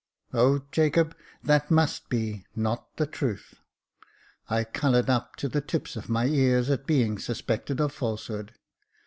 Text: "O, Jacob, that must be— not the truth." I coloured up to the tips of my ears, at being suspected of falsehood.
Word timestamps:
"O, 0.33 0.63
Jacob, 0.71 1.15
that 1.43 1.69
must 1.69 2.09
be— 2.09 2.43
not 2.55 2.95
the 2.97 3.05
truth." 3.05 3.53
I 4.49 4.63
coloured 4.63 5.11
up 5.11 5.35
to 5.35 5.47
the 5.47 5.61
tips 5.61 5.95
of 5.95 6.09
my 6.09 6.25
ears, 6.25 6.71
at 6.71 6.87
being 6.87 7.19
suspected 7.19 7.79
of 7.79 7.93
falsehood. 7.93 8.51